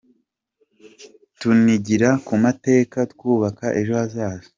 tunigira 1.39 2.09
ku 2.25 2.33
mateka 2.43 2.97
twubaka 3.11 3.65
ejo 3.79 3.93
hazaza,. 4.01 4.47